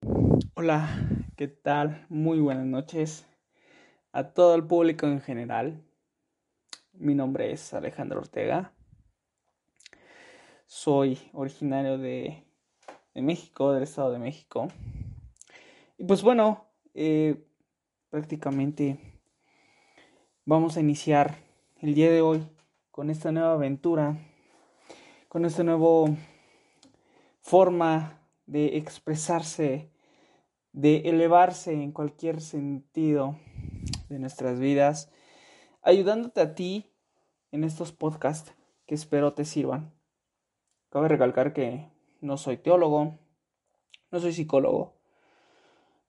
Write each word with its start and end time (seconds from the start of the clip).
Hola, 0.00 0.88
¿qué 1.36 1.48
tal? 1.48 2.06
Muy 2.08 2.38
buenas 2.38 2.66
noches 2.66 3.26
a 4.12 4.32
todo 4.32 4.54
el 4.54 4.64
público 4.64 5.06
en 5.06 5.20
general. 5.20 5.82
Mi 6.92 7.16
nombre 7.16 7.50
es 7.50 7.74
Alejandro 7.74 8.20
Ortega. 8.20 8.72
Soy 10.66 11.18
originario 11.32 11.98
de, 11.98 12.44
México, 13.14 13.72
del 13.72 13.82
Estado 13.82 14.12
de 14.12 14.20
México. 14.20 14.68
Y 15.96 16.04
pues 16.04 16.22
bueno, 16.22 16.66
eh, 16.94 17.44
prácticamente 18.10 18.98
vamos 20.44 20.76
a 20.76 20.80
iniciar 20.80 21.38
el 21.80 21.94
día 21.94 22.10
de 22.12 22.20
hoy 22.20 22.46
con 22.92 23.10
esta 23.10 23.32
nueva 23.32 23.54
aventura, 23.54 24.16
con 25.28 25.44
esta 25.44 25.64
nueva 25.64 26.14
forma 27.40 28.17
de 28.48 28.78
expresarse 28.78 29.90
de 30.72 30.96
elevarse 31.06 31.72
en 31.72 31.92
cualquier 31.92 32.40
sentido 32.40 33.36
de 34.08 34.18
nuestras 34.18 34.58
vidas, 34.58 35.10
ayudándote 35.82 36.40
a 36.40 36.54
ti 36.54 36.90
en 37.52 37.64
estos 37.64 37.92
podcasts 37.92 38.54
que 38.86 38.94
espero 38.94 39.34
te 39.34 39.44
sirvan. 39.44 39.92
Cabe 40.90 41.08
recalcar 41.08 41.52
que 41.52 41.90
no 42.20 42.36
soy 42.36 42.56
teólogo, 42.56 43.18
no 44.10 44.20
soy 44.20 44.32
psicólogo, 44.32 44.94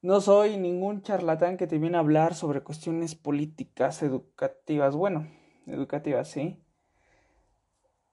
no 0.01 0.21
soy 0.21 0.57
ningún 0.57 1.01
charlatán 1.01 1.57
que 1.57 1.67
te 1.67 1.77
viene 1.77 1.97
a 1.97 1.99
hablar 1.99 2.33
sobre 2.33 2.61
cuestiones 2.61 3.15
políticas, 3.15 4.01
educativas, 4.01 4.95
bueno, 4.95 5.27
educativas, 5.67 6.29
sí. 6.29 6.57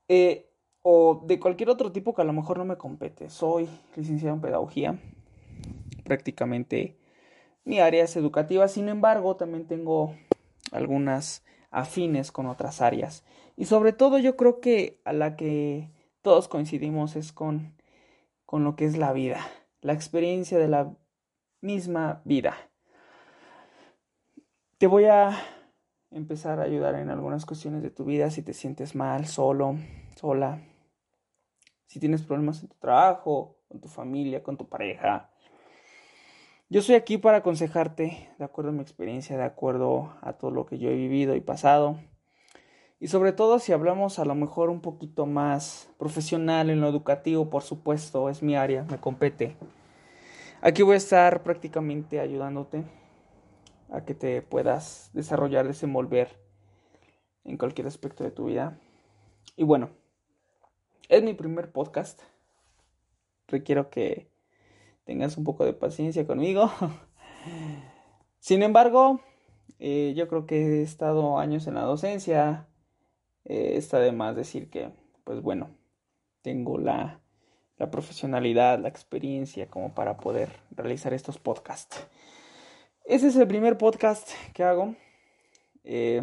Eh, 0.09 0.46
o 0.89 1.21
de 1.27 1.41
cualquier 1.41 1.69
otro 1.69 1.91
tipo 1.91 2.15
que 2.15 2.23
a 2.23 2.25
lo 2.25 2.33
mejor 2.33 2.59
no 2.59 2.65
me 2.65 2.77
compete. 2.77 3.29
Soy 3.29 3.69
licenciado 3.97 4.37
en 4.37 4.41
pedagogía, 4.41 5.01
prácticamente 6.05 6.97
mi 7.65 7.81
área 7.81 8.05
es 8.05 8.15
educativa, 8.15 8.69
sin 8.69 8.89
embargo 8.89 9.35
también 9.35 9.67
tengo 9.67 10.15
algunas 10.71 11.45
afines 11.73 12.31
con 12.31 12.47
otras 12.47 12.81
áreas 12.81 13.25
y 13.57 13.65
sobre 13.65 13.93
todo 13.93 14.19
yo 14.19 14.37
creo 14.37 14.61
que 14.61 15.01
a 15.05 15.13
la 15.13 15.35
que 15.35 15.91
todos 16.23 16.47
coincidimos 16.47 17.17
es 17.17 17.33
con, 17.33 17.75
con 18.45 18.63
lo 18.63 18.77
que 18.77 18.85
es 18.85 18.97
la 18.97 19.13
vida, 19.13 19.45
la 19.81 19.93
experiencia 19.93 20.57
de 20.57 20.69
la 20.69 20.95
misma 21.61 22.23
vida. 22.25 22.55
Te 24.79 24.87
voy 24.87 25.07
a 25.07 25.37
empezar 26.13 26.61
a 26.61 26.63
ayudar 26.63 26.95
en 26.95 27.11
algunas 27.11 27.45
cuestiones 27.45 27.83
de 27.83 27.91
tu 27.91 28.05
vida 28.05 28.31
si 28.31 28.43
te 28.43 28.55
sientes 28.55 28.95
mal, 28.95 29.27
solo, 29.27 29.75
sola, 30.15 30.61
si 31.87 32.01
tienes 32.01 32.23
problemas 32.23 32.63
en 32.63 32.69
tu 32.69 32.77
trabajo, 32.77 33.59
con 33.69 33.81
tu 33.81 33.89
familia, 33.89 34.43
con 34.43 34.57
tu 34.57 34.69
pareja, 34.69 35.31
yo 36.69 36.83
soy 36.83 36.97
aquí 36.97 37.17
para 37.17 37.39
aconsejarte 37.39 38.29
de 38.37 38.45
acuerdo 38.45 38.71
a 38.71 38.75
mi 38.75 38.81
experiencia, 38.81 39.37
de 39.37 39.45
acuerdo 39.45 40.17
a 40.21 40.33
todo 40.33 40.51
lo 40.51 40.67
que 40.67 40.79
yo 40.79 40.91
he 40.91 40.97
vivido 40.97 41.37
y 41.37 41.41
pasado. 41.41 41.97
Y 42.99 43.07
sobre 43.07 43.33
todo 43.33 43.61
si 43.61 43.73
hablamos 43.73 44.19
a 44.19 44.25
lo 44.25 44.35
mejor 44.35 44.71
un 44.71 44.81
poquito 44.81 45.27
más 45.27 45.89
profesional 45.97 46.69
en 46.71 46.81
lo 46.81 46.89
educativo, 46.89 47.51
por 47.51 47.63
supuesto, 47.63 48.29
es 48.31 48.43
mi 48.43 48.57
área, 48.57 48.83
me 48.83 48.99
compete. 48.99 49.57
Aquí 50.61 50.83
voy 50.83 50.95
a 50.95 50.97
estar 50.97 51.45
prácticamente 51.45 52.19
ayudándote 52.19 52.83
a 53.89 54.05
que 54.05 54.15
te 54.15 54.43
puedas 54.43 55.11
desarrollar, 55.13 55.69
desenvolver 55.69 56.37
en 57.45 57.59
cualquier 57.59 57.87
aspecto 57.87 58.25
de 58.25 58.33
tu 58.33 58.47
vida. 58.47 58.77
Y 59.55 59.63
bueno, 59.63 59.91
es 61.09 61.23
mi 61.23 61.35
primer 61.35 61.71
podcast. 61.71 62.21
Requiero 63.49 63.91
que 63.91 64.29
tengas 65.05 65.37
un 65.37 65.45
poco 65.45 65.65
de 65.65 65.73
paciencia 65.73 66.27
conmigo. 66.27 66.71
Sin 68.41 68.63
embargo, 68.63 69.21
eh, 69.79 70.15
yo 70.17 70.29
creo 70.29 70.47
que 70.47 70.81
he 70.81 70.83
estado 70.83 71.39
años 71.39 71.67
en 71.67 71.75
la 71.75 71.83
docencia. 71.83 72.67
Eh, 73.45 73.75
está 73.77 74.01
de 74.01 74.13
más 74.13 74.35
decir 74.35 74.69
que, 74.69 74.91
pues 75.25 75.41
bueno, 75.43 75.71
tengo 76.43 76.79
la, 76.79 77.21
la 77.79 77.91
profesionalidad, 77.91 78.81
la 78.81 78.89
experiencia 78.89 79.69
como 79.69 79.95
para 79.95 80.17
poder 80.17 80.51
realizar 80.73 81.15
estos 81.15 81.39
podcasts. 81.39 82.05
Ese 83.05 83.29
es 83.29 83.37
el 83.37 83.47
primer 83.47 83.79
podcast 83.79 84.29
que 84.53 84.65
hago. 84.65 84.97
Eh, 85.85 86.23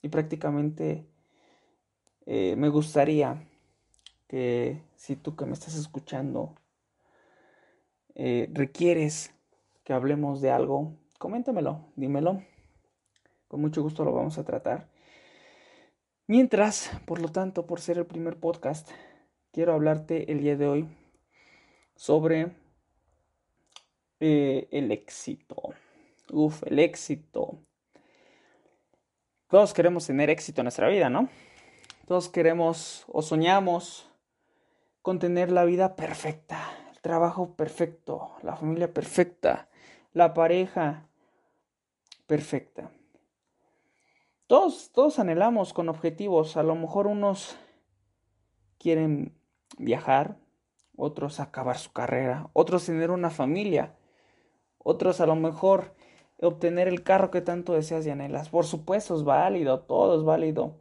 y 0.00 0.08
prácticamente 0.08 1.06
me 2.26 2.68
gustaría 2.70 3.46
que 4.28 4.82
si 4.96 5.16
tú 5.16 5.36
que 5.36 5.46
me 5.46 5.52
estás 5.52 5.74
escuchando 5.74 6.54
eh, 8.14 8.48
requieres 8.52 9.34
que 9.84 9.92
hablemos 9.92 10.40
de 10.40 10.50
algo, 10.50 10.94
coméntamelo, 11.18 11.92
dímelo. 11.96 12.42
Con 13.48 13.60
mucho 13.60 13.82
gusto 13.82 14.04
lo 14.04 14.12
vamos 14.12 14.38
a 14.38 14.44
tratar. 14.44 14.88
Mientras, 16.26 16.90
por 17.06 17.20
lo 17.20 17.28
tanto, 17.28 17.66
por 17.66 17.80
ser 17.80 17.98
el 17.98 18.06
primer 18.06 18.40
podcast, 18.40 18.90
quiero 19.52 19.74
hablarte 19.74 20.32
el 20.32 20.40
día 20.40 20.56
de 20.56 20.66
hoy 20.66 20.88
sobre 21.94 22.52
eh, 24.18 24.66
el 24.72 24.90
éxito. 24.90 25.74
Uf, 26.32 26.62
el 26.64 26.80
éxito. 26.80 27.60
Todos 29.48 29.72
queremos 29.72 30.06
tener 30.06 30.28
éxito 30.30 30.62
en 30.62 30.64
nuestra 30.64 30.88
vida, 30.88 31.08
¿no? 31.08 31.28
Todos 32.06 32.28
queremos 32.28 33.04
o 33.06 33.22
soñamos 33.22 34.10
con 35.06 35.20
tener 35.20 35.52
la 35.52 35.64
vida 35.64 35.94
perfecta, 35.94 36.68
trabajo 37.00 37.54
perfecto, 37.54 38.32
la 38.42 38.56
familia 38.56 38.92
perfecta, 38.92 39.68
la 40.12 40.34
pareja 40.34 41.06
perfecta. 42.26 42.90
Todos, 44.48 44.90
todos 44.90 45.20
anhelamos 45.20 45.72
con 45.72 45.88
objetivos. 45.88 46.56
A 46.56 46.64
lo 46.64 46.74
mejor 46.74 47.06
unos 47.06 47.56
quieren 48.80 49.38
viajar, 49.78 50.38
otros 50.96 51.38
acabar 51.38 51.78
su 51.78 51.92
carrera, 51.92 52.50
otros 52.52 52.84
tener 52.84 53.12
una 53.12 53.30
familia, 53.30 53.94
otros 54.78 55.20
a 55.20 55.26
lo 55.26 55.36
mejor 55.36 55.94
obtener 56.42 56.88
el 56.88 57.04
carro 57.04 57.30
que 57.30 57.42
tanto 57.42 57.74
deseas 57.74 58.04
y 58.06 58.10
anhelas. 58.10 58.48
Por 58.48 58.66
supuesto, 58.66 59.14
es 59.14 59.22
válido, 59.22 59.82
todo 59.82 60.18
es 60.18 60.24
válido. 60.24 60.80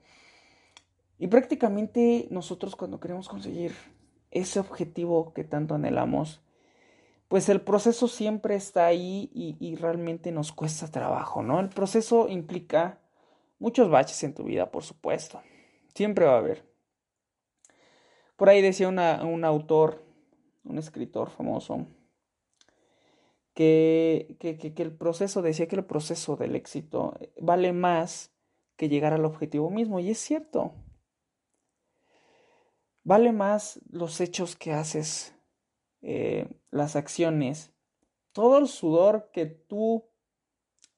Y 1.19 1.27
prácticamente 1.27 2.27
nosotros 2.31 2.75
cuando 2.75 2.99
queremos 2.99 3.29
conseguir 3.29 3.75
ese 4.35 4.59
objetivo 4.59 5.33
que 5.33 5.45
tanto 5.45 5.75
anhelamos, 5.75 6.41
pues 7.29 7.49
el 7.49 7.61
proceso 7.61 8.07
siempre 8.07 8.55
está 8.55 8.85
ahí 8.85 9.31
y, 9.33 9.75
realmente 9.75 10.31
nos 10.31 10.51
cuesta 10.51 10.91
trabajo, 10.91 11.41
¿no? 11.41 11.59
El 11.59 11.69
proceso 11.69 12.27
implica 12.27 12.99
muchos 13.57 13.89
baches 13.89 14.23
en 14.23 14.35
tu 14.35 14.43
vida, 14.43 14.69
por 14.69 14.83
supuesto. 14.83 15.41
Siempre 15.95 16.25
va 16.25 16.35
a 16.35 16.39
haber. 16.39 16.63
Por 18.35 18.49
ahí 18.49 18.61
decía 18.61 18.89
un 18.89 19.45
autor, 19.45 20.03
un 20.65 20.77
escritor 20.77 21.29
famoso, 21.29 21.87
que, 23.53 24.35
que, 24.39 24.73
el 24.83 24.91
proceso, 24.91 25.41
decía 25.41 25.67
que 25.67 25.77
el 25.77 25.85
proceso 25.85 26.35
del 26.35 26.55
éxito 26.55 27.17
vale 27.39 27.71
más 27.71 28.31
que 28.75 28.89
llegar 28.89 29.13
al 29.13 29.23
objetivo 29.23 29.69
mismo. 29.69 30.01
Y 30.01 30.11
es 30.11 30.19
cierto. 30.19 30.73
Vale 33.05 33.31
más 33.31 33.79
los 33.91 34.19
hechos 34.19 34.55
que 34.55 34.73
haces, 34.73 35.35
eh, 36.01 36.49
las 36.71 36.95
acciones, 36.95 37.71
todo 38.31 38.57
el 38.57 38.67
sudor 38.67 39.29
que 39.31 39.45
tú 39.45 40.05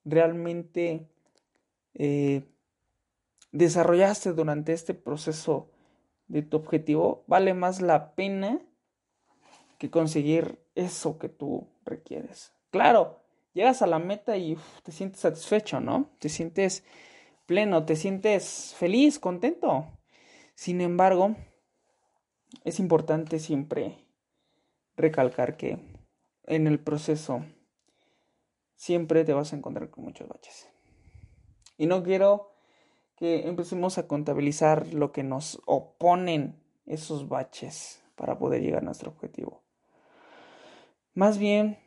realmente 0.06 1.06
eh, 1.94 2.44
desarrollaste 3.52 4.32
durante 4.32 4.72
este 4.72 4.94
proceso 4.94 5.70
de 6.30 6.44
tu 6.44 6.56
objetivo, 6.56 7.26
vale 7.28 7.54
más 7.54 7.82
la 7.82 8.16
pena 8.16 8.62
que 9.78 9.90
conseguir 9.92 10.60
eso 10.76 11.20
que 11.20 11.28
tú 11.28 11.68
requieres. 11.86 12.54
Claro, 12.70 13.20
llegas 13.54 13.82
a 13.82 13.88
la 13.88 14.00
meta 14.00 14.38
y 14.38 14.58
te 14.84 14.94
sientes 14.94 15.20
satisfecho, 15.20 15.82
¿no? 15.82 16.10
Te 16.20 16.30
sientes 16.30 16.86
pleno, 17.46 17.86
te 17.86 17.98
sientes 17.98 18.74
feliz, 18.78 19.20
contento. 19.20 19.88
Sin 20.56 20.80
embargo, 20.80 21.36
es 22.64 22.80
importante 22.80 23.40
siempre 23.40 23.98
recalcar 24.96 25.58
que 25.58 25.80
en 26.44 26.68
el 26.68 26.80
proceso 26.80 27.46
siempre 28.76 29.26
te 29.26 29.34
vas 29.34 29.54
a 29.54 29.58
encontrar 29.58 29.90
con 29.90 30.06
muchos 30.06 30.28
baches. 30.28 30.70
Y 31.78 31.86
no 31.86 32.04
quiero 32.04 32.54
que 33.16 33.48
empecemos 33.48 33.98
a 33.98 34.08
contabilizar 34.08 34.94
lo 34.94 35.12
que 35.12 35.24
nos 35.24 35.62
oponen 35.66 36.62
esos 36.86 37.28
baches 37.28 38.04
para 38.16 38.38
poder 38.38 38.62
llegar 38.62 38.82
a 38.82 38.86
nuestro 38.86 39.12
objetivo. 39.12 39.64
Más 41.14 41.38
bien, 41.38 41.80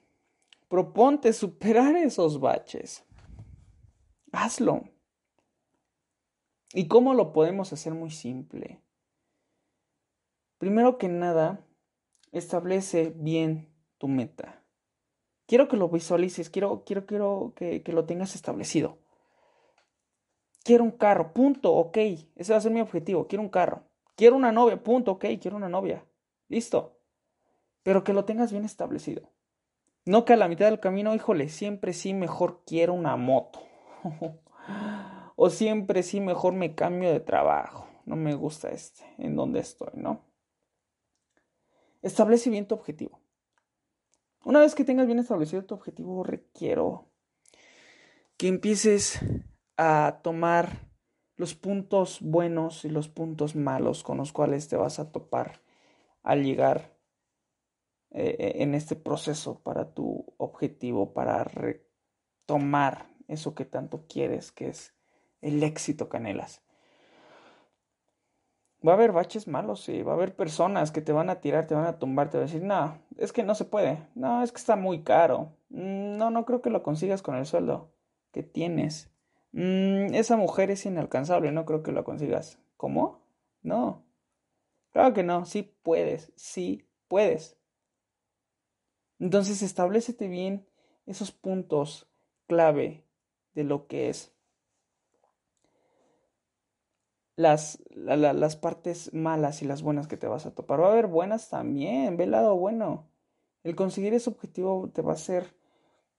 proponte 0.69 1.33
superar 1.33 1.97
esos 1.97 2.41
baches. 2.41 3.05
Hazlo. 4.33 4.85
¿Y 6.73 6.87
cómo 6.87 7.15
lo 7.15 7.33
podemos 7.33 7.73
hacer 7.73 7.95
muy 7.95 8.11
simple? 8.11 8.81
Primero 10.61 10.99
que 10.99 11.09
nada, 11.09 11.67
establece 12.33 13.15
bien 13.17 13.75
tu 13.97 14.09
meta. 14.09 14.63
quiero 15.47 15.69
que 15.69 15.79
lo 15.79 15.89
visualices, 15.89 16.51
quiero, 16.51 16.85
quiero, 16.85 17.07
quiero 17.07 17.55
que, 17.57 17.83
que 17.83 17.95
lo 17.95 18.05
tengas 18.05 18.35
establecido. 18.35 18.99
Quiero 20.63 20.85
un 20.85 20.91
carro, 20.91 21.33
punto, 21.33 21.73
ok, 21.73 21.97
ese 22.37 22.53
va 22.53 22.59
a 22.59 22.61
ser 22.61 22.73
mi 22.73 22.83
objetivo, 22.83 23.27
quiero 23.27 23.43
un 23.43 23.49
carro. 23.49 23.85
Quiero 24.17 24.37
una 24.37 24.53
novia, 24.53 24.85
punto, 24.85 25.13
ok, 25.13 25.25
quiero 25.41 25.57
una 25.57 25.71
novia. 25.71 26.05
Listo. 26.49 26.99
Pero 27.83 28.05
que 28.05 28.13
lo 28.13 28.27
tengas 28.27 28.53
bien 28.53 28.67
establecido. 28.67 29.33
No 30.05 30.27
que 30.27 30.35
a 30.35 30.37
la 30.37 30.47
mitad 30.47 30.67
del 30.67 30.79
camino, 30.79 31.15
híjole, 31.15 31.49
siempre 31.49 31.95
sí 31.95 32.13
mejor 32.13 32.65
quiero 32.67 32.93
una 32.93 33.17
moto. 33.17 33.61
o 35.37 35.49
siempre 35.49 36.03
sí 36.03 36.21
mejor 36.21 36.53
me 36.53 36.75
cambio 36.75 37.11
de 37.11 37.21
trabajo. 37.21 37.89
No 38.05 38.17
me 38.17 38.35
gusta 38.35 38.69
este, 38.69 39.03
en 39.17 39.37
donde 39.37 39.61
estoy, 39.61 39.93
¿no? 39.95 40.30
Establece 42.03 42.51
bien 42.51 42.67
tu 42.67 42.75
objetivo. 42.75 43.21
Una 44.45 44.61
vez 44.61 44.75
que 44.75 44.85
tengas 44.85 45.07
bien 45.07 45.19
establecido 45.19 45.65
tu 45.65 45.75
objetivo, 45.75 46.25
requiero 46.25 47.11
que 48.37 48.49
empieces 48.49 49.21
a 49.77 50.21
tomar 50.23 50.89
los 51.37 51.55
puntos 51.55 52.21
buenos 52.23 52.85
y 52.85 52.89
los 52.89 53.09
puntos 53.09 53.55
malos 53.55 54.03
con 54.03 54.19
los 54.19 54.33
cuales 54.33 54.69
te 54.69 54.77
vas 54.77 54.99
a 54.99 55.13
topar 55.13 55.63
al 56.23 56.43
llegar 56.45 56.97
eh, 58.11 58.37
eh, 58.39 58.53
en 58.63 58.75
este 58.75 58.97
proceso 58.97 59.63
para 59.63 59.95
tu 59.95 60.35
objetivo, 60.37 61.13
para 61.13 61.45
retomar 61.45 63.11
eso 63.29 63.55
que 63.55 63.65
tanto 63.65 64.07
quieres, 64.09 64.53
que 64.53 64.69
es 64.69 64.95
el 65.41 65.63
éxito 65.63 66.09
que 66.09 66.17
anhelas. 66.17 66.63
Va 68.87 68.93
a 68.93 68.95
haber 68.95 69.13
baches 69.13 69.47
malos, 69.47 69.83
sí, 69.83 70.03
va 70.03 70.13
a 70.13 70.15
haber 70.15 70.35
personas 70.35 70.91
que 70.91 71.03
te 71.03 71.13
van 71.13 71.29
a 71.29 71.41
tirar, 71.41 71.67
te 71.67 71.75
van 71.75 71.87
a 71.87 71.99
tumbar, 71.99 72.31
te 72.31 72.39
van 72.39 72.45
a 72.45 72.47
decir, 72.47 72.63
no, 72.63 72.99
es 73.19 73.33
que 73.33 73.43
no 73.43 73.55
se 73.55 73.67
puede, 73.67 74.07
no, 74.15 74.43
es 74.43 74.53
que 74.53 74.59
está 74.59 74.77
muy 74.77 75.03
caro, 75.03 75.53
mm, 75.69 76.17
no, 76.17 76.31
no 76.31 76.47
creo 76.47 76.63
que 76.63 76.71
lo 76.71 76.83
consigas 76.83 77.21
con 77.21 77.37
el 77.37 77.45
sueldo 77.45 77.93
que 78.33 78.43
tienes. 78.43 79.11
Mm, 79.53 80.15
esa 80.15 80.37
mujer 80.37 80.71
es 80.71 80.87
inalcanzable, 80.87 81.53
no 81.53 81.65
creo 81.67 81.83
que 81.83 81.93
lo 81.93 82.05
consigas. 82.05 82.59
¿Cómo? 82.77 83.21
No. 83.63 84.05
Claro 84.93 85.13
que 85.13 85.23
no, 85.23 85.45
sí 85.45 85.75
puedes, 85.83 86.33
sí 86.37 86.89
puedes. 87.09 87.57
Entonces 89.19 89.63
establecete 89.63 90.29
bien 90.29 90.67
esos 91.07 91.33
puntos 91.33 92.09
clave 92.47 93.05
de 93.55 93.65
lo 93.65 93.87
que 93.87 94.09
es 94.09 94.33
las, 97.41 97.83
las 97.95 98.57
partes 98.57 99.15
malas 99.15 99.63
y 99.63 99.65
las 99.65 99.83
buenas 99.83 100.07
que 100.07 100.19
te 100.19 100.27
vas 100.27 100.45
a 100.45 100.55
topar. 100.55 100.81
Va 100.81 100.89
a 100.89 100.93
haber 100.93 101.07
buenas 101.07 101.49
también, 101.49 102.17
ve 102.17 102.27
lado 102.27 102.55
bueno. 102.57 103.09
El 103.63 103.75
conseguir 103.77 104.13
ese 104.13 104.29
objetivo 104.29 104.91
te 104.93 105.01
va 105.01 105.13
a 105.13 105.15
hacer 105.15 105.55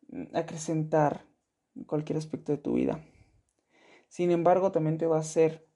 mm, 0.09 0.35
acrecentar 0.35 1.25
cualquier 1.85 2.18
aspecto 2.18 2.51
de 2.51 2.57
tu 2.57 2.73
vida. 2.73 3.03
Sin 4.07 4.31
embargo, 4.31 4.71
también 4.71 4.97
te 4.97 5.06
va 5.06 5.18
a 5.18 5.21
hacer 5.21 5.68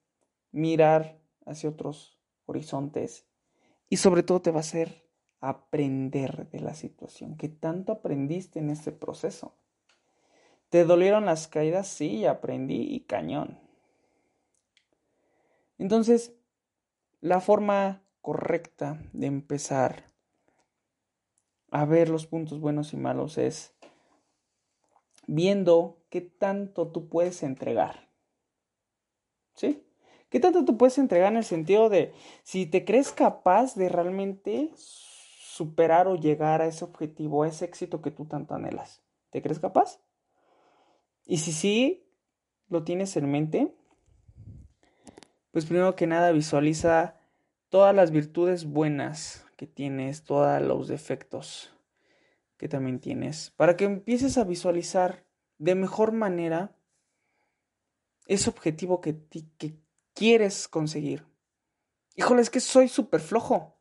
mirar 0.51 1.19
hacia 1.45 1.69
otros 1.69 2.19
horizontes 2.47 3.27
y 3.87 3.97
sobre 3.97 4.23
todo 4.23 4.41
te 4.41 4.51
va 4.51 4.57
a 4.57 4.61
hacer 4.61 5.05
aprender 5.41 6.49
de 6.49 6.59
la 6.59 6.73
situación. 6.73 7.37
¿Qué 7.37 7.49
tanto 7.49 7.91
aprendiste 7.91 8.57
en 8.59 8.71
este 8.71 8.91
proceso? 8.91 9.55
¿Te 10.69 10.85
dolieron 10.85 11.25
las 11.25 11.47
caídas? 11.47 11.87
Sí, 11.87 12.25
aprendí 12.25 12.81
y 12.81 13.01
cañón. 13.01 13.64
Entonces, 15.77 16.33
la 17.21 17.41
forma 17.41 18.03
correcta 18.21 19.01
de 19.13 19.27
empezar 19.27 20.11
a 21.71 21.85
ver 21.85 22.09
los 22.09 22.27
puntos 22.27 22.59
buenos 22.59 22.93
y 22.93 22.97
malos 22.97 23.37
es 23.37 23.75
viendo 25.27 26.03
qué 26.09 26.21
tanto 26.21 26.87
tú 26.87 27.09
puedes 27.09 27.43
entregar. 27.43 28.09
¿Sí? 29.55 29.83
¿Qué 30.29 30.39
tanto 30.39 30.65
tú 30.65 30.77
puedes 30.77 30.97
entregar 30.97 31.31
en 31.31 31.37
el 31.37 31.43
sentido 31.43 31.89
de 31.89 32.13
si 32.43 32.65
te 32.65 32.83
crees 32.83 33.11
capaz 33.11 33.75
de 33.75 33.89
realmente 33.89 34.71
superar 34.75 36.07
o 36.07 36.15
llegar 36.15 36.61
a 36.61 36.67
ese 36.67 36.83
objetivo, 36.83 37.43
a 37.43 37.47
ese 37.47 37.65
éxito 37.65 38.01
que 38.01 38.11
tú 38.11 38.25
tanto 38.25 38.53
anhelas? 38.53 39.01
¿Te 39.29 39.41
crees 39.41 39.59
capaz? 39.59 39.99
Y 41.25 41.37
si 41.37 41.51
sí 41.51 42.07
lo 42.67 42.83
tienes 42.83 43.15
en 43.17 43.31
mente, 43.31 43.75
pues 45.55 45.67
primero 45.67 45.95
que 45.95 46.05
nada 46.05 46.33
visualiza 46.33 47.15
todas 47.69 47.95
las 47.95 48.11
virtudes 48.11 48.65
buenas 48.65 49.45
que 49.55 49.65
tienes, 49.65 50.25
todos 50.25 50.61
los 50.61 50.89
defectos 50.89 51.71
que 52.57 52.67
también 52.67 52.99
tienes, 52.99 53.51
para 53.51 53.77
que 53.77 53.85
empieces 53.85 54.37
a 54.37 54.43
visualizar 54.43 55.23
de 55.57 55.75
mejor 55.75 56.11
manera 56.11 56.75
ese 58.25 58.49
objetivo 58.49 58.99
que, 58.99 59.15
que 59.57 59.79
quieres 60.13 60.67
conseguir. 60.67 61.25
Híjole, 62.15 62.41
es 62.41 62.49
que 62.49 62.59
soy 62.59 62.89
súper 62.89 63.21
flojo. 63.21 63.77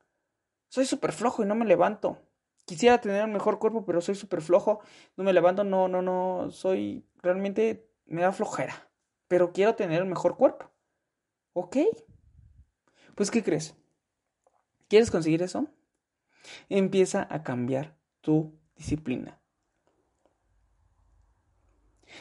Soy 0.68 0.84
súper 0.84 1.10
flojo 1.10 1.42
y 1.42 1.46
no 1.46 1.56
me 1.56 1.64
levanto. 1.64 2.22
Quisiera 2.66 3.00
tener 3.00 3.24
un 3.24 3.32
mejor 3.32 3.58
cuerpo, 3.58 3.84
pero 3.84 4.00
soy 4.00 4.14
súper 4.14 4.42
flojo. 4.42 4.78
No 5.16 5.24
me 5.24 5.32
levanto, 5.32 5.64
no, 5.64 5.88
no, 5.88 6.02
no. 6.02 6.52
Soy 6.52 7.04
realmente 7.20 7.90
me 8.06 8.22
da 8.22 8.30
flojera. 8.30 8.88
Pero 9.26 9.52
quiero 9.52 9.74
tener 9.74 10.02
el 10.02 10.08
mejor 10.08 10.36
cuerpo. 10.36 10.70
Ok. 11.54 11.78
Pues, 13.14 13.30
¿qué 13.30 13.42
crees? 13.42 13.74
¿Quieres 14.88 15.10
conseguir 15.10 15.42
eso? 15.42 15.66
Empieza 16.68 17.26
a 17.30 17.42
cambiar 17.42 17.96
tu 18.20 18.58
disciplina. 18.76 19.40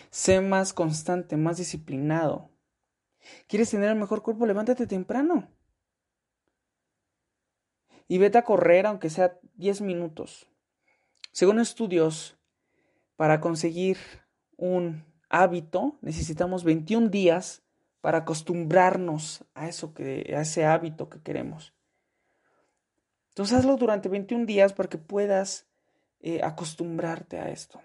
Sé 0.09 0.39
más 0.39 0.73
constante, 0.73 1.35
más 1.35 1.57
disciplinado. 1.57 2.49
¿Quieres 3.47 3.69
tener 3.69 3.89
el 3.89 3.95
mejor 3.95 4.21
cuerpo? 4.21 4.45
Levántate 4.45 4.87
temprano. 4.87 5.49
Y 8.07 8.17
vete 8.17 8.37
a 8.37 8.43
correr, 8.43 8.85
aunque 8.85 9.09
sea 9.09 9.39
10 9.55 9.81
minutos. 9.81 10.47
Según 11.31 11.59
estudios, 11.59 12.37
para 13.15 13.41
conseguir 13.41 13.97
un 14.57 15.05
hábito 15.29 15.97
necesitamos 16.01 16.63
21 16.63 17.09
días 17.09 17.62
para 18.03 18.17
acostumbrarnos 18.17 19.45
a 19.53 19.69
eso 19.69 19.93
a 19.97 20.41
ese 20.41 20.65
hábito 20.65 21.09
que 21.09 21.21
queremos. 21.21 21.73
Entonces 23.29 23.57
hazlo 23.57 23.77
durante 23.77 24.09
21 24.09 24.45
días 24.45 24.73
para 24.73 24.89
que 24.89 24.97
puedas 24.97 25.69
eh, 26.19 26.41
acostumbrarte 26.43 27.39
a 27.39 27.47
esto. 27.49 27.81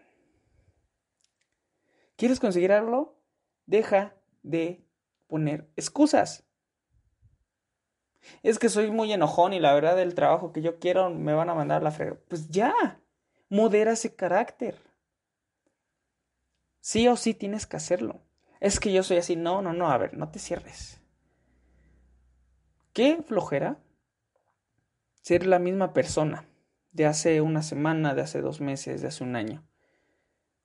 ¿Quieres 2.17 2.41
conseguirlo? 2.41 3.17
Deja 3.65 4.17
de 4.43 4.84
poner 5.29 5.70
excusas. 5.77 6.44
Es 8.43 8.58
que 8.58 8.70
soy 8.70 8.91
muy 8.91 9.13
enojón 9.13 9.53
y 9.53 9.60
la 9.60 9.72
verdad 9.72 10.01
el 10.03 10.17
trabajo 10.17 10.53
que 10.53 10.63
yo 10.63 10.81
quiero 10.81 11.10
me 11.10 11.32
van 11.32 11.48
a 11.48 11.55
mandar 11.55 11.84
la 11.84 11.93
frega. 11.93 12.19
Pues 12.27 12.48
ya, 12.48 13.01
modera 13.48 13.93
ese 13.93 14.17
carácter. 14.17 14.82
Sí 16.81 17.06
o 17.06 17.15
sí 17.15 17.34
tienes 17.34 17.69
que 17.69 17.77
hacerlo. 17.77 18.28
Es 18.60 18.81
que 18.81 18.93
yo 18.93 19.03
soy 19.03 19.19
así. 19.19 19.36
No, 19.36 19.62
no, 19.62 19.72
no, 19.72 19.91
a 19.91 19.98
ver, 19.98 20.17
no 20.17 20.31
te 20.31 20.38
cierres. 20.38 21.00
¿Qué 22.93 23.22
flojera? 23.27 23.79
Ser 25.22 25.46
la 25.46 25.58
misma 25.58 25.93
persona 25.93 26.48
de 26.93 27.06
hace 27.06 27.41
una 27.41 27.62
semana, 27.62 28.15
de 28.15 28.22
hace 28.22 28.41
dos 28.41 28.60
meses, 28.60 29.03
de 29.03 29.08
hace 29.08 29.22
un 29.22 29.36
año. 29.36 29.65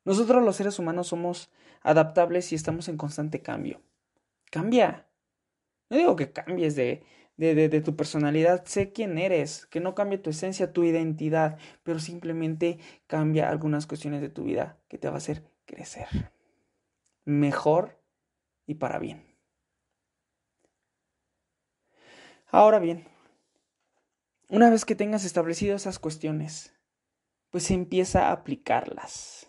Nosotros 0.06 0.44
los 0.44 0.56
seres 0.56 0.80
humanos 0.80 1.08
somos 1.08 1.52
adaptables 1.82 2.52
y 2.52 2.56
estamos 2.56 2.88
en 2.88 2.98
constante 2.98 3.42
cambio. 3.42 3.82
Cambia. 4.50 5.06
No 5.90 5.98
digo 5.98 6.16
que 6.16 6.32
cambies 6.32 6.76
de, 6.76 7.04
de, 7.38 7.54
de, 7.70 7.82
tu 7.82 7.96
personalidad, 7.96 8.66
sé 8.66 8.92
quién 8.92 9.18
eres, 9.18 9.68
que 9.68 9.80
no 9.80 9.96
cambie 9.96 10.18
tu 10.18 10.30
esencia, 10.30 10.74
tu 10.74 10.84
identidad, 10.84 11.58
pero 11.84 12.00
simplemente 12.00 12.80
cambia 13.08 13.50
algunas 13.50 13.86
cuestiones 13.86 14.22
de 14.22 14.30
tu 14.30 14.44
vida 14.44 14.78
que 14.88 14.98
te 14.98 15.08
va 15.08 15.16
a 15.16 15.18
hacer 15.18 15.44
crecer 15.66 16.33
mejor 17.26 18.02
y 18.66 18.76
para 18.76 19.00
bien. 19.00 19.34
Ahora 22.48 22.80
bien, 22.80 23.08
una 24.50 24.70
vez 24.70 24.86
que 24.86 24.96
tengas 24.96 25.26
establecido 25.26 25.76
esas 25.76 25.98
cuestiones, 25.98 26.74
pues 27.50 27.72
empieza 27.72 28.28
a 28.28 28.32
aplicarlas. 28.32 29.48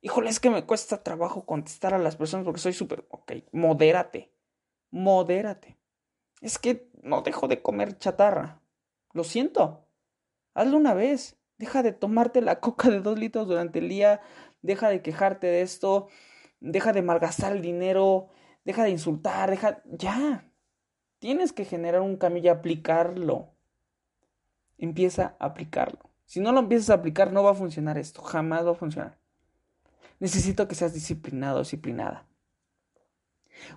Híjole, 0.00 0.30
es 0.30 0.38
que 0.38 0.50
me 0.50 0.66
cuesta 0.66 1.02
trabajo 1.02 1.46
contestar 1.46 1.94
a 1.94 1.98
las 1.98 2.16
personas 2.16 2.44
porque 2.44 2.60
soy 2.60 2.72
súper... 2.72 3.06
Ok, 3.08 3.32
modérate, 3.52 4.32
modérate. 4.90 5.78
Es 6.40 6.58
que 6.58 6.90
no 7.02 7.22
dejo 7.22 7.48
de 7.48 7.62
comer 7.62 7.98
chatarra. 7.98 8.62
Lo 9.12 9.24
siento. 9.24 9.88
Hazlo 10.54 10.76
una 10.76 10.92
vez. 10.92 11.40
Deja 11.56 11.82
de 11.82 11.92
tomarte 11.92 12.42
la 12.42 12.60
coca 12.60 12.90
de 12.90 13.00
dos 13.00 13.18
litros 13.18 13.48
durante 13.48 13.78
el 13.78 13.88
día. 13.88 14.20
Deja 14.60 14.90
de 14.90 15.02
quejarte 15.02 15.46
de 15.46 15.62
esto 15.62 16.08
deja 16.64 16.92
de 16.92 17.02
malgastar 17.02 17.52
el 17.52 17.62
dinero, 17.62 18.28
deja 18.64 18.84
de 18.84 18.90
insultar, 18.90 19.50
deja, 19.50 19.82
ya, 19.86 20.50
tienes 21.18 21.52
que 21.52 21.64
generar 21.64 22.00
un 22.00 22.16
cambio 22.16 22.42
y 22.42 22.48
aplicarlo. 22.48 23.52
Empieza 24.78 25.36
a 25.38 25.46
aplicarlo. 25.46 26.10
Si 26.24 26.40
no 26.40 26.52
lo 26.52 26.60
empiezas 26.60 26.90
a 26.90 26.94
aplicar, 26.94 27.32
no 27.32 27.42
va 27.42 27.50
a 27.50 27.54
funcionar 27.54 27.98
esto. 27.98 28.22
Jamás 28.22 28.66
va 28.66 28.72
a 28.72 28.74
funcionar. 28.74 29.18
Necesito 30.18 30.66
que 30.66 30.74
seas 30.74 30.94
disciplinado, 30.94 31.60
disciplinada. 31.60 32.26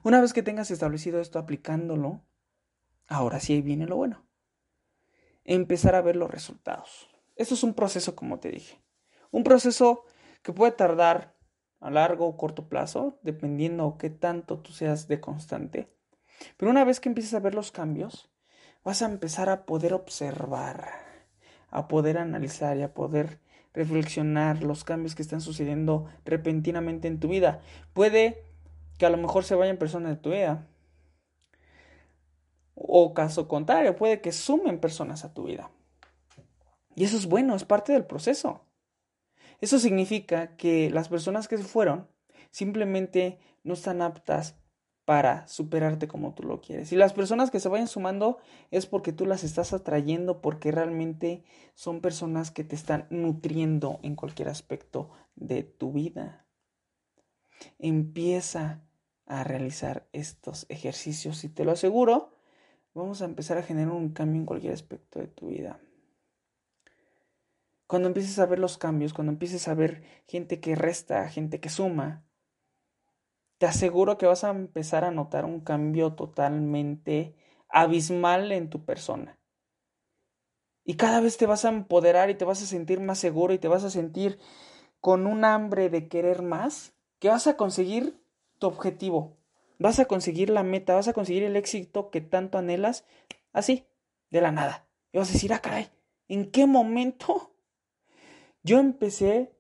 Una 0.04 0.22
vez 0.22 0.34
que 0.34 0.44
tengas 0.44 0.72
establecido 0.72 1.20
esto 1.20 1.40
aplicándolo, 1.40 2.22
ahora 3.08 3.40
sí 3.40 3.62
viene 3.62 3.86
lo 3.86 3.98
bueno. 3.98 4.26
Empezar 5.44 5.94
a 5.96 6.02
ver 6.02 6.16
los 6.16 6.32
resultados. 6.32 7.10
Esto 7.36 7.54
es 7.54 7.64
un 7.64 7.74
proceso, 7.74 8.16
como 8.16 8.40
te 8.40 8.50
dije. 8.50 8.82
Un 9.32 9.44
proceso 9.44 10.06
que 10.42 10.54
puede 10.54 10.72
tardar 10.72 11.37
a 11.80 11.90
largo 11.92 12.28
o 12.28 12.38
corto 12.38 12.70
plazo, 12.70 13.20
dependiendo 13.22 13.98
qué 13.98 14.10
tanto 14.10 14.60
tú 14.60 14.72
seas 14.72 15.08
de 15.08 15.20
constante. 15.20 15.94
Pero 16.58 16.72
una 16.72 16.84
vez 16.84 17.00
que 17.00 17.10
empieces 17.10 17.34
a 17.34 17.40
ver 17.40 17.56
los 17.56 17.72
cambios, 17.72 18.30
vas 18.84 19.02
a 19.02 19.06
empezar 19.06 19.50
a 19.50 19.66
poder 19.66 19.94
observar, 19.94 20.90
a 21.70 21.88
poder 21.88 22.18
analizar 22.18 22.78
y 22.78 22.84
a 22.84 22.94
poder 22.94 23.40
reflexionar 23.74 24.64
los 24.64 24.84
cambios 24.84 25.14
que 25.14 25.22
están 25.22 25.42
sucediendo 25.42 26.08
repentinamente 26.26 27.08
en 27.08 27.20
tu 27.20 27.28
vida. 27.28 27.62
Puede 27.94 28.44
que 28.98 29.06
a 29.06 29.10
lo 29.10 29.18
mejor 29.18 29.44
se 29.44 29.56
vayan 29.56 29.78
personas 29.78 30.16
de 30.16 30.22
tu 30.22 30.32
vida. 30.32 30.68
O 32.74 33.14
caso 33.14 33.48
contrario, 33.48 33.96
puede 33.96 34.22
que 34.22 34.32
sumen 34.32 34.80
personas 34.80 35.24
a 35.26 35.34
tu 35.34 35.44
vida. 35.44 35.70
Y 36.96 37.04
eso 37.04 37.18
es 37.18 37.28
bueno, 37.28 37.56
es 37.56 37.66
parte 37.66 37.94
del 37.94 38.06
proceso. 38.06 38.67
Eso 39.62 39.80
significa 39.80 40.56
que 40.58 40.90
las 40.90 41.10
personas 41.10 41.48
que 41.48 41.58
se 41.58 41.64
fueron 41.64 42.08
simplemente 42.52 43.40
no 43.64 43.74
están 43.74 44.02
aptas 44.02 44.56
para 45.08 45.48
superarte 45.48 46.10
como 46.10 46.34
tú 46.34 46.44
lo 46.44 46.60
quieres. 46.60 46.92
Y 46.92 46.98
las 46.98 47.14
personas 47.14 47.50
que 47.50 47.62
se 47.62 47.70
vayan 47.70 47.88
sumando 47.88 48.40
es 48.72 48.86
porque 48.86 49.14
tú 49.14 49.26
las 49.26 49.46
estás 49.46 49.72
atrayendo, 49.72 50.42
porque 50.42 50.70
realmente 50.70 51.46
son 51.76 52.02
personas 52.02 52.52
que 52.52 52.66
te 52.66 52.76
están 52.76 53.08
nutriendo 53.10 54.02
en 54.04 54.16
cualquier 54.16 54.50
aspecto 54.50 55.10
de 55.36 55.64
tu 55.64 55.94
vida. 55.94 56.46
Empieza 57.80 58.84
a 59.26 59.46
realizar 59.46 60.10
estos 60.12 60.66
ejercicios 60.68 61.46
y 61.46 61.50
te 61.50 61.64
lo 61.64 61.72
aseguro, 61.72 62.34
vamos 62.94 63.22
a 63.22 63.26
empezar 63.26 63.58
a 63.58 63.64
generar 63.64 63.94
un 63.94 64.10
cambio 64.10 64.42
en 64.42 64.46
cualquier 64.46 64.74
aspecto 64.74 65.20
de 65.20 65.28
tu 65.28 65.48
vida. 65.48 65.80
Cuando 67.88 68.10
empieces 68.10 68.38
a 68.40 68.46
ver 68.46 68.60
los 68.60 68.78
cambios, 68.78 69.14
cuando 69.14 69.32
empieces 69.32 69.68
a 69.68 69.74
ver 69.74 70.04
gente 70.28 70.60
que 70.60 70.76
resta, 70.76 71.30
gente 71.30 71.60
que 71.62 71.70
suma, 71.70 72.26
te 73.58 73.66
aseguro 73.66 74.18
que 74.18 74.26
vas 74.26 74.44
a 74.44 74.50
empezar 74.50 75.04
a 75.04 75.12
notar 75.12 75.46
un 75.46 75.62
cambio 75.62 76.14
totalmente 76.14 77.34
abismal 77.70 78.52
en 78.52 78.70
tu 78.70 78.86
persona. 78.86 79.40
Y 80.84 80.96
cada 80.96 81.22
vez 81.22 81.38
te 81.38 81.46
vas 81.46 81.66
a 81.66 81.70
empoderar 81.70 82.30
y 82.30 82.36
te 82.36 82.46
vas 82.46 82.62
a 82.62 82.66
sentir 82.66 83.00
más 83.00 83.20
seguro 83.20 83.54
y 83.54 83.58
te 83.58 83.68
vas 83.68 83.84
a 83.84 83.90
sentir 83.90 84.40
con 85.02 85.26
un 85.26 85.44
hambre 85.44 85.90
de 85.90 86.08
querer 86.08 86.42
más, 86.42 86.94
que 87.20 87.30
vas 87.30 87.48
a 87.48 87.58
conseguir 87.58 88.22
tu 88.60 88.68
objetivo. 88.68 89.38
Vas 89.80 90.00
a 90.00 90.06
conseguir 90.06 90.50
la 90.50 90.64
meta, 90.64 90.96
vas 90.96 91.08
a 91.08 91.14
conseguir 91.14 91.44
el 91.44 91.56
éxito 91.56 92.10
que 92.10 92.22
tanto 92.22 92.58
anhelas, 92.58 93.06
así, 93.54 93.86
de 94.30 94.42
la 94.42 94.52
nada. 94.52 94.88
Y 95.12 95.18
vas 95.18 95.30
a 95.30 95.34
decir, 95.34 95.54
ah, 95.54 95.60
caray, 95.60 95.90
¿en 96.28 96.52
qué 96.52 96.66
momento 96.66 97.52
yo 98.68 98.80
empecé 98.80 99.58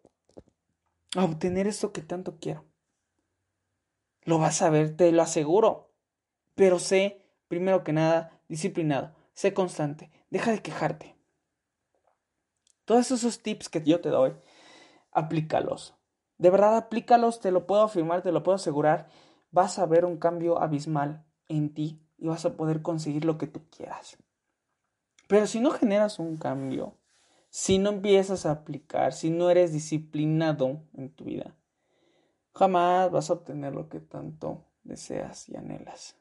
a 1.15 1.23
obtener 1.23 1.65
esto 1.65 1.93
que 1.93 2.01
tanto 2.01 2.39
quiero. 2.41 2.65
Lo 4.23 4.37
vas 4.37 4.61
a 4.61 4.69
ver, 4.69 4.97
te 4.97 5.13
lo 5.13 5.21
aseguro. 5.21 5.93
Pero 6.55 6.77
sé, 6.77 7.25
primero 7.47 7.85
que 7.85 7.93
nada, 7.93 8.41
disciplinado. 8.49 9.15
Sé 9.33 9.53
constante. 9.53 10.11
Deja 10.29 10.51
de 10.51 10.61
quejarte. 10.61 11.15
Todos 12.83 13.09
esos 13.11 13.41
tips 13.41 13.69
que 13.69 13.81
yo 13.81 14.01
te 14.01 14.09
doy, 14.09 14.33
aplícalos. 15.11 15.95
De 16.37 16.49
verdad, 16.49 16.75
aplícalos, 16.75 17.39
te 17.39 17.51
lo 17.51 17.65
puedo 17.65 17.83
afirmar, 17.83 18.21
te 18.23 18.33
lo 18.33 18.43
puedo 18.43 18.57
asegurar. 18.57 19.07
Vas 19.51 19.79
a 19.79 19.85
ver 19.85 20.03
un 20.03 20.17
cambio 20.17 20.61
abismal 20.61 21.25
en 21.47 21.73
ti 21.73 22.01
y 22.17 22.27
vas 22.27 22.43
a 22.43 22.57
poder 22.57 22.81
conseguir 22.81 23.23
lo 23.23 23.37
que 23.37 23.47
tú 23.47 23.69
quieras. 23.69 24.17
Pero 25.29 25.47
si 25.47 25.61
no 25.61 25.71
generas 25.71 26.19
un 26.19 26.35
cambio, 26.35 26.96
si 27.49 27.77
no 27.77 27.89
empiezas 27.89 28.45
a 28.45 28.51
aplicar, 28.51 29.13
si 29.13 29.29
no 29.29 29.49
eres 29.49 29.73
disciplinado 29.73 30.83
en 30.93 31.09
tu 31.09 31.25
vida, 31.25 31.55
jamás 32.53 33.11
vas 33.11 33.29
a 33.29 33.33
obtener 33.33 33.73
lo 33.73 33.89
que 33.89 33.99
tanto 33.99 34.65
deseas 34.83 35.47
y 35.49 35.55
anhelas. 35.55 36.15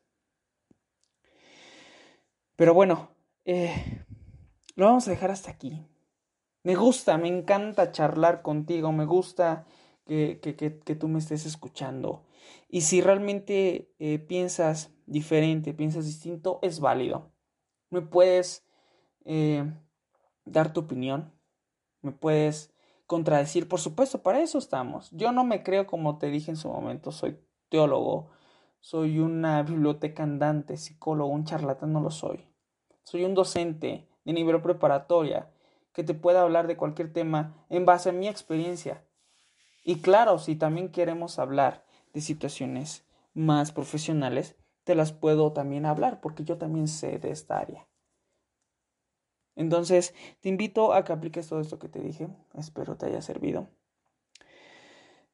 Pero 2.57 2.73
bueno, 2.73 3.11
eh, 3.45 4.05
lo 4.75 4.87
vamos 4.87 5.07
a 5.07 5.11
dejar 5.11 5.31
hasta 5.31 5.51
aquí. 5.51 5.87
Me 6.63 6.75
gusta, 6.75 7.17
me 7.19 7.29
encanta 7.29 7.93
charlar 7.93 8.43
contigo, 8.43 8.91
me 8.93 9.05
gusta 9.05 9.67
que, 10.07 10.97
tú 10.99 11.09
me 11.09 11.19
estés 11.19 11.47
escuchando. 11.47 12.25
Y 12.69 12.83
si 12.83 13.01
realmente 13.01 13.93
eh, 13.99 14.19
piensas 14.19 14.91
diferente, 15.07 15.75
piensas 15.75 16.07
distinto, 16.07 16.59
es 16.63 16.81
válido. 16.81 17.31
Me 17.91 18.03
puedes 18.03 18.67
eh, 19.25 19.65
dar 20.47 20.73
tu 20.73 20.81
opinión, 20.81 21.33
me 22.01 22.13
puedes 22.13 22.73
contradecir, 23.07 23.69
por 23.69 23.81
supuesto, 23.81 24.23
para 24.23 24.41
eso 24.41 24.59
estamos. 24.59 25.11
Yo 25.11 25.33
no 25.33 25.45
me 25.45 25.63
creo 25.63 25.87
como 25.87 26.19
te 26.19 26.31
dije 26.31 26.51
en 26.51 26.57
su 26.57 26.69
momento, 26.69 27.13
soy 27.13 27.39
teólogo, 27.69 28.31
soy 28.81 29.19
una 29.19 29.63
biblioteca 29.63 30.23
andante, 30.23 30.77
psicólogo, 30.77 31.31
un 31.31 31.45
charlatán, 31.45 31.93
no 31.93 32.01
lo 32.01 32.11
soy. 32.11 32.47
Soy 33.03 33.25
un 33.25 33.35
docente 33.35 34.09
de 34.25 34.33
nivel 34.33 34.61
preparatoria 34.63 35.51
que 35.93 36.05
te 36.05 36.15
pueda 36.15 36.43
hablar 36.43 36.67
de 36.67 36.77
cualquier 36.77 37.13
tema 37.13 37.65
en 37.69 37.85
base 37.85 38.11
a 38.11 38.13
mi 38.13 38.29
experiencia. 38.29 39.05
Y 39.85 40.01
claro, 40.01 40.39
si 40.39 40.57
también 40.57 40.91
queremos 40.91 41.39
hablar 41.39 41.85
de 42.13 42.21
situaciones 42.21 43.05
más 43.35 43.73
profesionales, 43.73 44.57
te 44.85 44.95
las 44.95 45.13
puedo 45.13 45.53
también 45.53 45.87
hablar 45.87 46.21
porque 46.21 46.45
yo 46.45 46.59
también 46.59 46.89
sé 46.89 47.19
de 47.19 47.31
esta 47.31 47.59
área. 47.59 47.87
Entonces, 49.57 50.15
te 50.41 50.51
invito 50.51 50.93
a 50.93 51.05
que 51.05 51.13
apliques 51.13 51.49
todo 51.49 51.61
esto 51.61 51.79
que 51.79 51.89
te 51.89 52.01
dije. 52.01 52.29
Espero 52.55 52.97
te 52.97 53.07
haya 53.07 53.23
servido. 53.23 53.69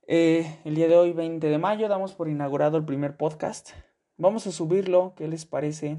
Eh, 0.07 0.61
el 0.65 0.77
día 0.77 0.89
de 0.89 0.97
hoy, 0.97 1.13
20 1.13 1.47
de 1.49 1.59
mayo, 1.59 1.89
damos 1.89 2.15
por 2.15 2.29
inaugurado 2.29 2.77
el 2.77 2.85
primer 2.85 3.17
podcast. 3.17 3.71
Vamos 4.17 4.47
a 4.47 4.53
subirlo, 4.53 5.15
¿qué 5.17 5.27
les 5.27 5.45
parece? 5.45 5.99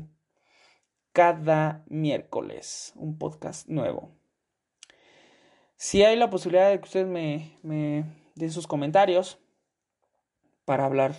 Cada 1.12 1.84
miércoles, 1.88 2.94
un 2.96 3.18
podcast 3.18 3.68
nuevo. 3.68 4.12
Si 5.75 6.03
hay 6.03 6.15
la 6.15 6.30
posibilidad 6.30 6.70
de 6.70 6.80
que 6.80 6.86
ustedes 6.86 7.08
me, 7.08 7.58
me 7.62 8.06
den 8.36 8.51
sus 8.51 8.68
comentarios 8.68 9.39
para 10.63 10.86
hablar 10.86 11.15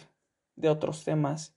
de 0.56 0.70
otros 0.70 1.04
temas, 1.04 1.54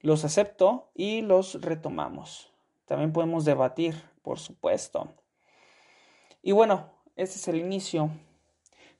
los 0.00 0.24
acepto 0.24 0.90
y 0.94 1.22
los 1.22 1.60
retomamos. 1.60 2.52
También 2.84 3.12
podemos 3.12 3.44
debatir 3.44 3.96
por 4.28 4.38
supuesto. 4.38 5.14
Y 6.42 6.52
bueno, 6.52 6.92
este 7.16 7.36
es 7.36 7.48
el 7.48 7.56
inicio 7.56 8.10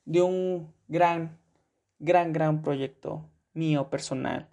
de 0.03 0.23
un 0.23 0.73
gran, 0.87 1.37
gran, 1.99 2.33
gran 2.33 2.63
proyecto 2.63 3.29
mío 3.53 3.91
personal 3.91 4.49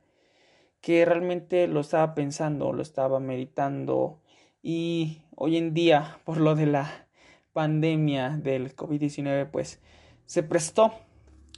que 0.82 1.06
realmente 1.06 1.66
lo 1.66 1.80
estaba 1.80 2.14
pensando, 2.14 2.74
lo 2.74 2.82
estaba 2.82 3.20
meditando 3.20 4.20
y 4.62 5.22
hoy 5.34 5.56
en 5.56 5.72
día 5.72 6.18
por 6.24 6.36
lo 6.36 6.54
de 6.54 6.66
la 6.66 7.08
pandemia 7.54 8.36
del 8.36 8.76
COVID-19 8.76 9.50
pues 9.50 9.80
se 10.26 10.42
prestó. 10.42 10.92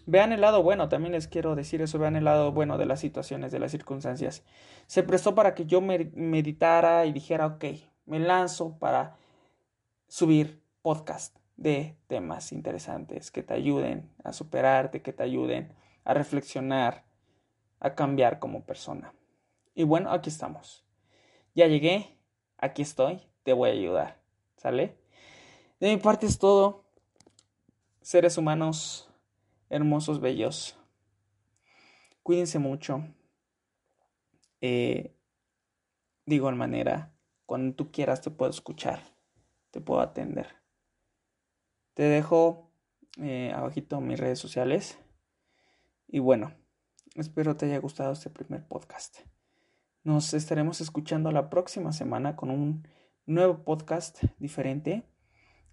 Vean 0.07 0.33
el 0.33 0.43
lado 0.43 0.63
bueno, 0.63 0.89
también 0.89 1.13
les 1.13 1.27
quiero 1.27 1.57
decir 1.57 1.83
eso, 1.83 1.99
vean 1.99 2.15
el 2.15 2.25
lado 2.25 2.53
bueno 2.53 2.79
de 2.79 2.87
las 2.87 3.01
situaciones, 3.01 3.51
de 3.51 3.59
las 3.59 3.73
circunstancias. 3.73 4.45
Se 4.87 5.03
prestó 5.03 5.35
para 5.35 5.57
que 5.57 5.67
yo 5.67 5.81
meditara 5.81 7.05
y 7.05 7.13
dijera, 7.13 7.47
ok, 7.47 7.65
me 8.09 8.19
lanzo 8.19 8.79
para 8.79 9.17
subir 10.09 10.63
podcast 10.83 11.37
de 11.57 11.97
temas 12.07 12.53
interesantes 12.53 13.31
que 13.31 13.43
te 13.43 13.53
ayuden 13.53 14.11
a 14.25 14.33
superarte, 14.33 15.03
que 15.03 15.13
te 15.13 15.23
ayuden 15.23 15.75
a 16.05 16.15
reflexionar, 16.15 17.05
a 17.81 17.95
cambiar 17.95 18.39
como 18.39 18.65
persona. 18.65 19.13
Y 19.75 19.85
bueno, 19.85 20.11
aquí 20.11 20.31
estamos. 20.31 20.85
Ya 21.55 21.67
llegué, 21.67 22.17
aquí 22.57 22.83
estoy, 22.83 23.21
te 23.43 23.53
voy 23.53 23.71
a 23.71 23.73
ayudar. 23.73 24.21
¿Sale? 24.57 24.97
De 25.79 25.95
mi 25.95 26.01
parte 26.01 26.27
es 26.27 26.39
todo. 26.39 26.85
Seres 28.01 28.39
humanos 28.39 29.11
hermosos, 29.69 30.21
bellos. 30.21 30.77
Cuídense 32.23 32.59
mucho. 32.59 33.05
Eh, 34.61 35.15
de 36.25 36.35
igual 36.35 36.57
manera, 36.57 37.13
cuando 37.49 37.75
tú 37.75 37.91
quieras 37.91 38.21
te 38.21 38.31
puedo 38.31 38.51
escuchar, 38.51 39.01
te 39.71 39.81
puedo 39.81 40.03
atender. 40.03 40.49
Te 41.95 42.03
dejo 42.03 42.71
eh, 43.23 43.55
abajito 43.55 44.03
mis 44.03 44.21
redes 44.21 44.39
sociales. 44.39 44.99
Y 46.07 46.19
bueno, 46.19 46.53
espero 47.15 47.57
te 47.57 47.65
haya 47.65 47.79
gustado 47.79 48.13
este 48.13 48.29
primer 48.29 48.69
podcast. 48.69 49.21
Nos 50.05 50.35
estaremos 50.35 50.83
escuchando 50.83 51.33
la 51.33 51.49
próxima 51.49 51.93
semana 51.93 52.37
con 52.37 52.51
un 52.51 52.87
nuevo 53.25 53.65
podcast 53.65 54.23
diferente 54.39 55.09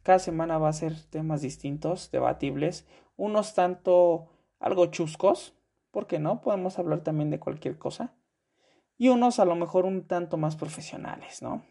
Cada 0.01 0.19
semana 0.19 0.57
va 0.57 0.69
a 0.69 0.73
ser 0.73 0.97
temas 1.09 1.41
distintos, 1.41 2.09
debatibles, 2.09 2.87
unos 3.17 3.53
tanto 3.53 4.29
algo 4.61 4.85
chuscos, 4.85 5.53
¿por 5.91 6.07
qué 6.07 6.19
no? 6.19 6.39
Podemos 6.39 6.79
hablar 6.79 7.01
también 7.01 7.31
de 7.31 7.41
cualquier 7.41 7.77
cosa. 7.77 8.15
Y 8.97 9.09
unos 9.09 9.39
a 9.39 9.45
lo 9.45 9.55
mejor 9.55 9.85
un 9.85 10.07
tanto 10.07 10.37
más 10.37 10.55
profesionales, 10.55 11.41
¿no? 11.41 11.65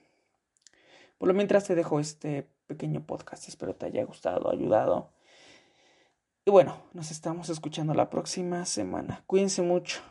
Por 1.19 1.29
lo 1.29 1.35
mientras 1.35 1.65
te 1.65 1.75
dejo 1.75 2.01
este 2.01 2.51
pequeño 2.67 3.07
podcast, 3.07 3.49
espero 3.49 3.75
te 3.75 3.87
haya 3.87 4.05
gustado, 4.05 4.51
ayudado. 4.51 5.13
Y 6.45 6.51
bueno, 6.51 6.77
nos 6.93 7.11
estamos 7.11 7.49
escuchando 7.49 7.95
la 7.95 8.11
próxima 8.11 8.67
semana. 8.67 9.23
Cuídense 9.27 9.63
mucho. 9.63 10.03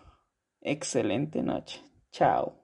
Excelente 0.61 1.43
noche. 1.43 1.83
Chao. 2.11 2.62